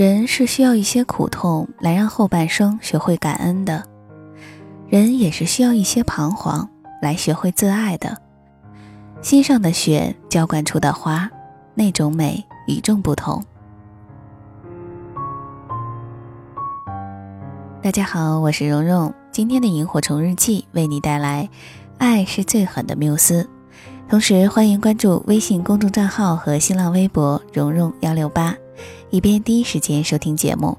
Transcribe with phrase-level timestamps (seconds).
[0.00, 3.84] 人是需要一些苦痛来让后半生学会感恩的，
[4.88, 6.66] 人也是需要一些彷徨
[7.02, 8.16] 来学会自爱的。
[9.20, 11.28] 心上的雪浇灌出的花，
[11.74, 13.44] 那种美与众不同。
[17.82, 21.46] 大家好，我是蓉蓉，今天的萤火虫日记为你带来
[21.98, 23.42] 《爱是最狠的缪斯》，
[24.08, 28.56] 同时欢迎关注微信公众账号和新浪微博蓉蓉幺六八。
[29.10, 30.78] 以便第一时间收听节目。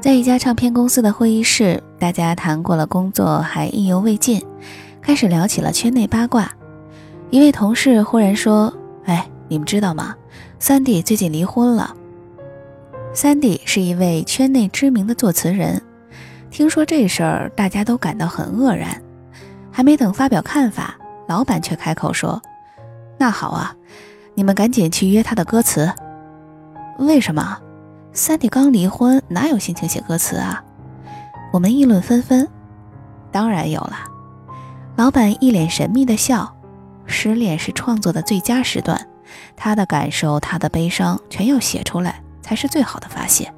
[0.00, 4.40] 在一家唱片公司的会议室，大家谈过了工作，还意犹未尽，
[5.00, 6.48] 开始聊起了圈内八卦。
[7.30, 8.72] 一位同事忽然说
[9.06, 10.14] ：“哎，你们知道吗？
[10.60, 11.96] 三弟最近离婚了。”
[13.12, 15.82] 三弟是一位圈内知名的作词人，
[16.50, 19.02] 听说这事儿，大家都感到很愕然。
[19.72, 20.96] 还没等发表看法。
[21.26, 22.42] 老板却开口说
[23.18, 23.74] ：“那好啊，
[24.34, 25.92] 你们赶紧去约他的歌词。
[26.98, 27.58] 为什么？
[28.12, 30.62] 三弟刚离婚，哪有心情写歌词啊？”
[31.52, 32.48] 我们议论纷纷。
[33.32, 33.96] 当然有了。
[34.96, 36.54] 老板一脸神秘的笑
[37.06, 39.08] ：“失恋是创作的最佳时段，
[39.56, 43.52] 他的感受，他的悲伤，全要写出来，才是最好的发泄。”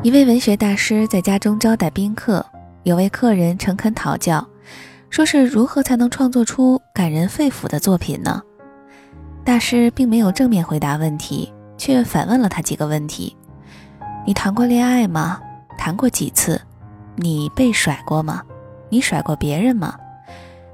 [0.00, 2.44] 一位文学大师在家中招待宾客，
[2.84, 4.46] 有位客人诚恳讨教，
[5.10, 8.40] 说是如何才能创作出感人肺腑的作品呢？
[9.44, 13.36] 大师并没有正面回答问题，却反问了他几个问题：
[14.24, 15.40] 你谈过恋爱吗？
[15.76, 16.60] 谈过几次？
[17.16, 18.44] 你被甩过吗？
[18.90, 19.98] 你甩过别人吗？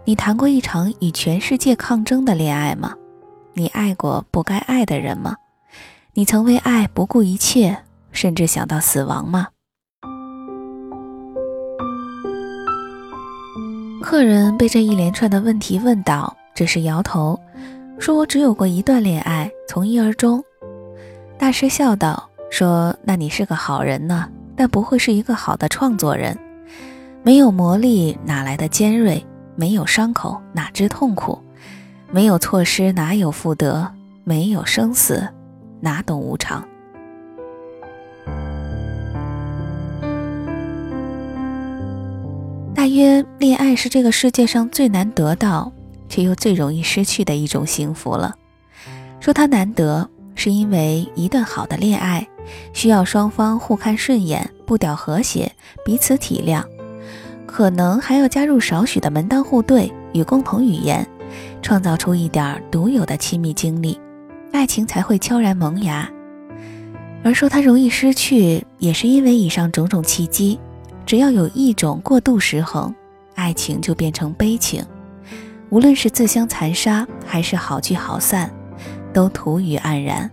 [0.05, 2.95] 你谈过一场与全世界抗争的恋爱吗？
[3.55, 5.35] 你爱过不该爱的人吗？
[6.13, 7.84] 你曾为爱不顾一切？
[8.15, 9.49] 甚至想到死亡吗？
[14.01, 17.39] 客人被这一连串的问题问倒，只是摇头，
[17.99, 20.43] 说：“我只有过一段恋爱，从一而终。”
[21.39, 26.39] 大师笑道：“说那你是个好人呢，但不会是一个好的创作人。
[27.23, 29.25] 没有磨砺，哪来的尖锐？
[29.57, 31.41] 没有伤口，哪知痛苦？
[32.11, 33.91] 没有错失，哪有复得？
[34.23, 35.27] 没有生死，
[35.81, 36.63] 哪懂无常？”
[42.95, 45.73] 约，恋爱是这个世界上最难得到，
[46.09, 48.37] 却又最容易失去的一种幸福了。
[49.19, 52.29] 说它难得，是因为一段好的恋爱，
[52.73, 55.51] 需要双方互看顺眼、步调和谐、
[55.85, 56.63] 彼此体谅，
[57.47, 61.05] 可能还要加入少许的门当户对与共同语言，
[61.63, 63.99] 创造出一点独有的亲密经历，
[64.53, 66.09] 爱情才会悄然萌芽。
[67.25, 70.61] 而说它容易失去，也是因为以上种种契机。
[71.15, 72.93] 只要有一种过度失衡，
[73.37, 74.85] 爱情就变成悲情。
[75.71, 78.53] 无论是自相残杀，还是好聚好散，
[79.13, 80.29] 都徒余黯然。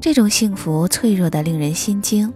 [0.00, 2.32] 这种幸福脆弱的令人心惊，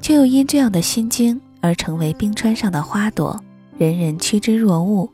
[0.00, 3.42] 却又因这样的心惊而成为冰川上的花朵，
[3.76, 5.10] 人人趋之若鹜，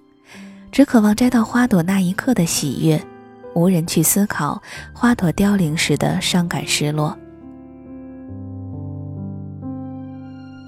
[0.70, 3.02] 只渴望摘到花朵那一刻的喜悦，
[3.54, 4.60] 无人去思考
[4.92, 7.16] 花朵凋零时的伤感失落。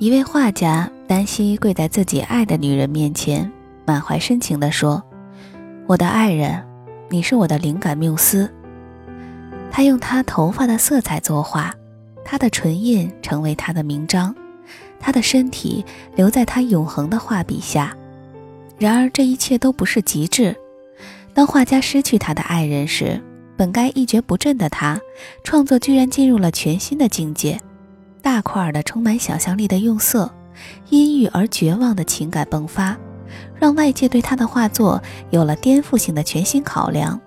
[0.01, 3.51] 一位画家单膝跪在自己爱的女人面前，
[3.85, 5.03] 满怀深情地说
[5.89, 6.65] ：“我的爱人，
[7.09, 8.49] 你是我的灵感缪斯。”
[9.73, 11.75] 他用他头发的色彩作画，
[12.25, 14.33] 他的唇印成为他的名章，
[15.01, 15.85] 他的身体
[16.15, 17.93] 留在他永恒的画笔下。
[18.79, 20.55] 然而，这一切都不是极致。
[21.35, 23.21] 当画家失去他的爱人时，
[23.57, 25.01] 本该一蹶不振的他，
[25.43, 27.59] 创作居然进入了全新的境界。
[28.23, 30.31] 大块的、充满想象力的用色，
[30.91, 32.97] 阴郁而绝望的情感迸发，
[33.57, 37.21] 让外界对他的画作有了颠覆性的全新考量。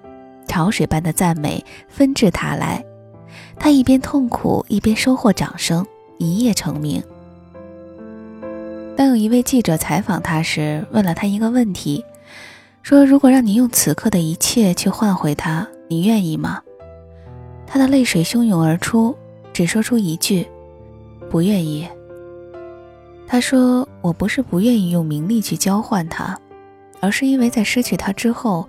[0.48, 2.84] 潮水般的赞美纷至沓来，
[3.58, 5.86] 他一边痛苦一边收获掌声，
[6.18, 7.02] 一夜成名。
[8.98, 12.04] 当有一位记者采访他时，问了他一个问题，
[12.84, 16.62] 说：“如果让你用此刻的一切去换回他，你愿意吗？”
[17.66, 19.16] 他的泪水汹涌而出，
[19.54, 20.46] 只说出一句
[21.32, 21.88] ：“不愿意。”
[23.26, 26.38] 他说：“我不是不愿意用名利去交换他，
[27.00, 28.68] 而是因为在失去他之后。”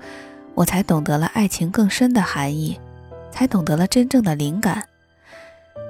[0.55, 2.79] 我才懂得了爱情更深的含义，
[3.31, 4.87] 才懂得了真正的灵感。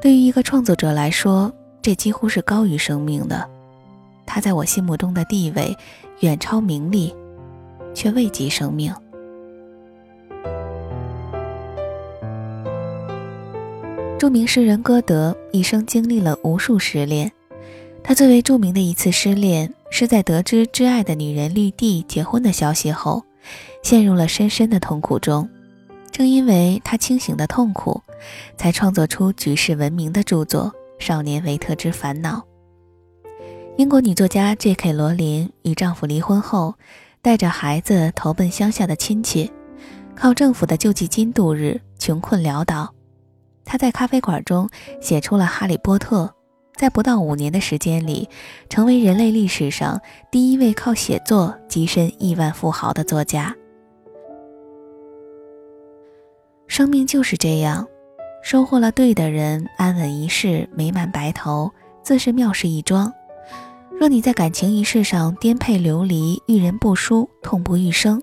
[0.00, 1.52] 对于一个创作者来说，
[1.82, 3.50] 这几乎是高于生命的。
[4.24, 5.76] 他在我心目中的地位
[6.20, 7.12] 远超名利，
[7.92, 8.94] 却未及生命。
[14.22, 17.32] 著名诗人歌德一生经历了无数失恋，
[18.04, 23.24] 他最为著名的一次失恋是在得知挚爱的女人绿地结婚的消息后。
[23.82, 25.50] 陷入了深深的痛苦中，
[26.12, 28.00] 正因为他清醒的痛苦，
[28.56, 30.72] 才创作出举世闻名的著作
[31.04, 32.44] 《少年维特之烦恼》。
[33.76, 34.92] 英国女作家 J.K.
[34.92, 36.76] 罗琳与丈夫离婚后，
[37.20, 39.50] 带着孩子投奔乡下的亲戚，
[40.14, 42.94] 靠政府的救济金度日，穷困潦倒。
[43.64, 44.68] 他在咖啡馆中
[45.00, 46.24] 写出了《哈利波特》。
[46.74, 48.28] 在不到五年的时间里，
[48.68, 50.00] 成为人类历史上
[50.30, 53.54] 第一位靠写作跻身亿万富豪的作家。
[56.66, 57.86] 生命就是这样，
[58.42, 61.70] 收获了对的人，安稳一世，美满白头，
[62.02, 63.12] 自是妙事一桩。
[64.00, 68.20] 若你在感情一事上颠沛流离，遇人不淑，痛不欲生，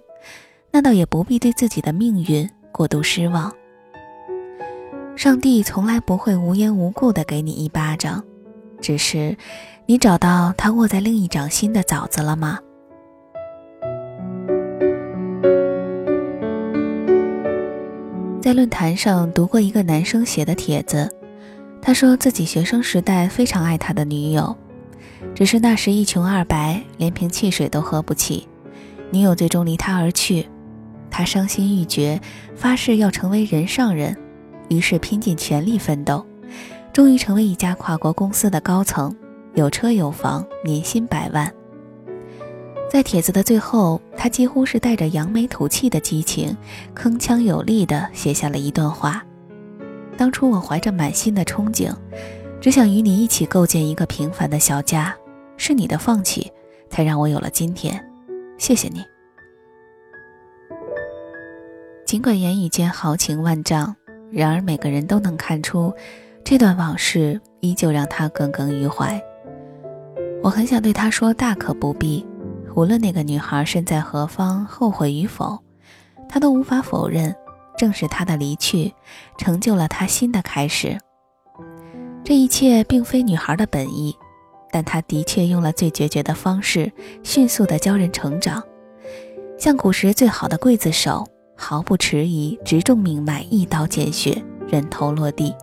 [0.72, 3.54] 那倒也不必对自己的命运过度失望。
[5.20, 8.24] 上帝从来不会无缘无故的给你一巴掌。
[8.80, 9.36] 只是，
[9.86, 12.58] 你找到他握在另一掌心的枣子了吗？
[18.42, 21.14] 在论坛上读过一个男生写的帖子，
[21.82, 24.56] 他说自己学生时代非常爱他的女友，
[25.36, 28.48] 只是那时一穷二白，连瓶汽水都喝不起，
[29.12, 30.48] 女友最终离他而去，
[31.12, 32.22] 他伤心欲绝，
[32.56, 34.16] 发誓要成为人上人，
[34.70, 36.26] 于是拼尽全力奋斗。
[36.94, 39.16] 终于成为一家跨国公司的高层，
[39.54, 41.54] 有车有房，年薪百万。
[42.90, 46.58] 在帖子的最后，他几乎是带着扬眉吐气的激情，
[46.96, 49.24] 铿锵有力地写下了一段话
[50.18, 51.94] ：“当初我怀着满心的憧憬，
[52.60, 55.16] 只想与你一起构建一个平凡的小家，
[55.56, 56.52] 是你的放弃，
[56.90, 58.04] 才让我有了今天。
[58.58, 59.04] 谢谢你。”
[62.08, 63.96] 尽管言语间豪情万丈，
[64.32, 65.94] 然而每个人都能看出。
[66.44, 69.22] 这段往事依旧让他耿耿于怀。
[70.42, 72.26] 我很想对他说：“大可不必。”
[72.76, 75.60] 无论那个女孩身在何方，后悔与否，
[76.30, 77.36] 他都无法否认，
[77.78, 78.94] 正是他的离去，
[79.38, 80.98] 成就了他新的开始。
[82.24, 84.16] 这一切并非女孩的本意，
[84.72, 86.90] 但他的确用了最决绝的方式，
[87.22, 88.64] 迅速地教人成长，
[89.58, 91.28] 像古时最好的刽子手，
[91.62, 95.54] 毫不迟疑，直中命脉，一刀见血，人头落地。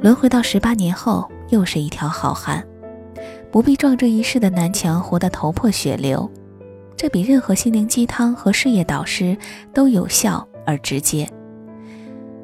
[0.00, 2.66] 轮回到十八年后，又是一条好汉，
[3.52, 6.28] 不必撞这一世的南墙，活得头破血流。
[6.96, 9.36] 这比任何心灵鸡汤和事业导师
[9.74, 11.30] 都有效而直接。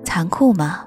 [0.04, 0.86] 残酷吗？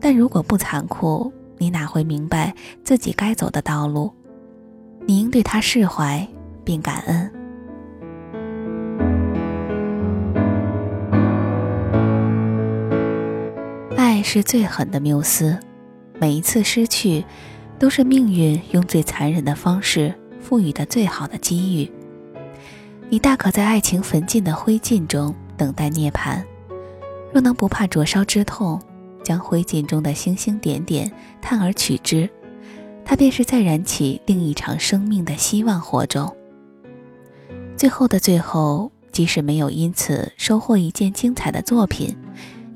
[0.00, 2.52] 但如果不残酷，你哪会明白
[2.82, 4.12] 自己该走的道路？
[5.06, 6.26] 你应对他释怀
[6.64, 7.32] 并感恩。
[14.18, 15.56] 爱是最狠的缪斯。
[16.18, 17.24] 每一次失去，
[17.78, 21.92] 都是命运用最残忍的方式赋予的最好的机遇。
[23.08, 26.42] 你大可在爱情焚尽的灰烬中等待涅槃。
[27.32, 28.82] 若能不怕灼烧之痛，
[29.22, 31.08] 将灰烬中的星星点点
[31.40, 32.28] 探而取之，
[33.04, 36.34] 它便是再燃起另一场生命的希望火种。
[37.76, 42.16] 最后的最后，即使没有因此收获一件精彩的作品，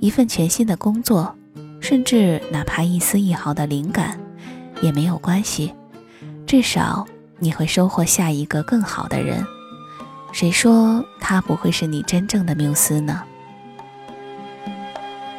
[0.02, 1.32] 一份全新的工作。
[1.80, 4.18] 甚至哪怕一丝一毫的灵感，
[4.80, 5.72] 也没有关系，
[6.46, 7.06] 至少
[7.38, 9.44] 你会收获下一个更好的人。
[10.32, 13.22] 谁说他不会是你真正的缪斯呢？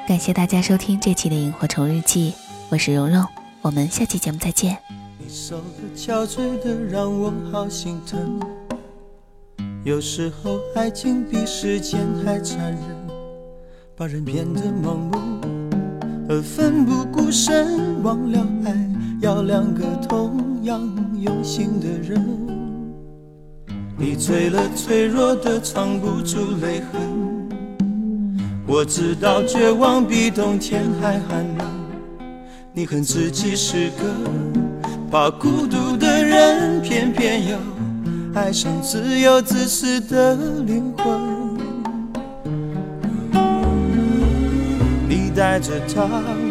[0.05, 2.33] 感谢大家收听这期的萤火虫日记，
[2.69, 3.25] 我是蓉蓉，
[3.61, 4.77] 我们下期节目再见。
[5.17, 8.39] 你瘦的憔悴的让我好心疼
[9.85, 13.02] 有时候爱情比时间还残忍，
[14.03, 15.17] 把人变得盲目。
[16.27, 18.75] 而奋不顾身，忘了爱
[19.21, 20.81] 要两个同样
[21.21, 22.21] 用心的人。
[23.97, 27.47] 你醉了，脆弱的藏不住泪痕。
[28.67, 31.65] 我知道绝望比冬天还寒冷。
[32.73, 34.03] 你恨自己是个
[35.09, 37.57] 怕孤独的人，偏偏又
[38.33, 41.32] 爱上自由自私的灵魂。
[45.35, 46.03] 带着他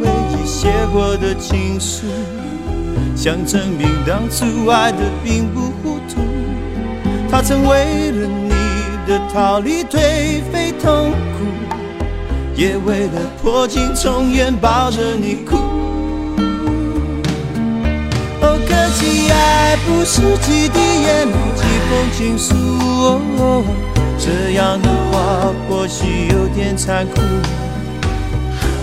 [0.02, 2.06] 唯一写过的情书，
[3.14, 6.20] 想证明当初爱的并不糊涂。
[7.30, 8.50] 他曾为了你
[9.06, 11.46] 的逃离颓废痛苦，
[12.56, 15.56] 也为了破镜重圆抱着你哭。
[18.40, 22.54] 哦，可惜爱不是几滴眼泪几封情书，
[23.38, 23.62] 哦
[24.18, 27.20] 这样的话或许有点残酷。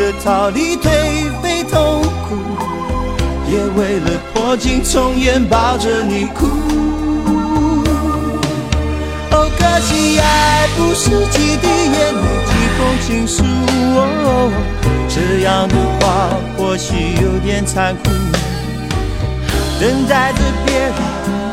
[0.00, 2.34] 的逃离颓废痛苦，
[3.50, 6.46] 也为了破镜重圆抱着你哭。
[9.30, 14.50] 哦，可惜爱不是几滴眼泪几封情书，哦
[15.06, 18.08] 这样的话或许有点残酷。
[19.78, 20.94] 等待着别人